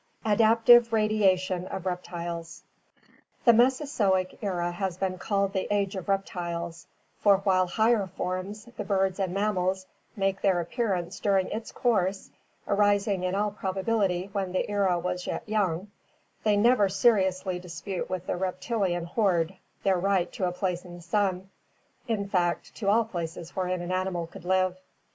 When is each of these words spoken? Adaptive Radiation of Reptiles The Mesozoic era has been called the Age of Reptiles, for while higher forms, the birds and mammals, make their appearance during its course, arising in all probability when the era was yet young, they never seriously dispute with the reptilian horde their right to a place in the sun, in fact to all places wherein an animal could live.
Adaptive 0.25 0.91
Radiation 0.91 1.67
of 1.67 1.85
Reptiles 1.85 2.63
The 3.45 3.53
Mesozoic 3.53 4.39
era 4.41 4.71
has 4.71 4.97
been 4.97 5.19
called 5.19 5.53
the 5.53 5.71
Age 5.71 5.95
of 5.95 6.09
Reptiles, 6.09 6.87
for 7.19 7.37
while 7.37 7.67
higher 7.67 8.07
forms, 8.07 8.65
the 8.77 8.83
birds 8.83 9.19
and 9.19 9.31
mammals, 9.31 9.85
make 10.15 10.41
their 10.41 10.59
appearance 10.59 11.19
during 11.19 11.51
its 11.51 11.71
course, 11.71 12.31
arising 12.67 13.23
in 13.23 13.35
all 13.35 13.51
probability 13.51 14.31
when 14.33 14.53
the 14.53 14.67
era 14.71 14.97
was 14.97 15.27
yet 15.27 15.47
young, 15.47 15.91
they 16.43 16.57
never 16.57 16.89
seriously 16.89 17.59
dispute 17.59 18.09
with 18.09 18.25
the 18.25 18.37
reptilian 18.37 19.03
horde 19.05 19.55
their 19.83 19.97
right 19.99 20.33
to 20.33 20.45
a 20.47 20.51
place 20.51 20.83
in 20.83 20.95
the 20.95 21.01
sun, 21.03 21.51
in 22.07 22.27
fact 22.27 22.73
to 22.73 22.87
all 22.89 23.05
places 23.05 23.55
wherein 23.55 23.83
an 23.83 23.91
animal 23.91 24.25
could 24.25 24.45
live. 24.45 24.75